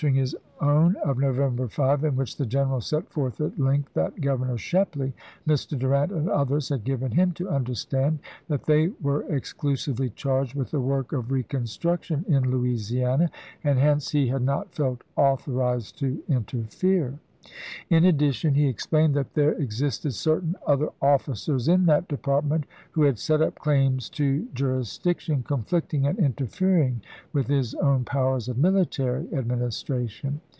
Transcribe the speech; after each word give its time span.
ing 0.03 0.15
his 0.15 0.35
own 0.59 0.95
of 1.05 1.19
November 1.19 1.67
5, 1.67 2.03
in 2.05 2.15
which 2.15 2.35
the 2.35 2.45
general 2.47 2.81
set 2.81 3.07
forth 3.11 3.39
at 3.39 3.59
length 3.59 3.93
that 3.93 4.19
Governor 4.19 4.57
Shepley, 4.57 5.13
Mr. 5.47 5.77
Durant, 5.77 6.11
and 6.11 6.27
others 6.27 6.69
had 6.69 6.83
given 6.83 7.11
him 7.11 7.33
to 7.33 7.47
understand 7.49 8.17
that 8.47 8.63
they 8.65 8.87
were 9.03 9.21
exclusively 9.31 10.09
charged 10.09 10.55
with 10.55 10.71
the 10.71 10.81
work 10.81 11.11
of 11.13 11.31
reconstruction 11.31 12.25
in 12.27 12.49
Louisiana, 12.49 13.29
and 13.63 13.77
hence 13.77 14.09
he 14.09 14.25
had 14.29 14.41
not 14.41 14.73
felt 14.73 15.03
authorized 15.15 15.99
to 15.99 16.23
interfere. 16.27 17.19
In 17.89 18.05
addition 18.05 18.53
he 18.53 18.67
explained 18.67 19.15
that 19.15 19.33
there 19.33 19.53
existed 19.53 20.13
certain 20.13 20.55
other 20.67 20.89
officers 21.01 21.67
in 21.67 21.87
that 21.87 22.07
department 22.07 22.65
who 22.91 23.01
had 23.01 23.17
set 23.17 23.41
up 23.41 23.55
claims 23.57 24.09
to 24.11 24.47
juris 24.53 24.95
diction 24.99 25.41
conflicting 25.41 26.05
and 26.05 26.19
interfering 26.19 27.01
with 27.33 27.47
his 27.47 27.73
own 27.73 28.05
powers 28.05 28.47
of 28.47 28.59
military 28.59 29.25
administration. 29.33 30.39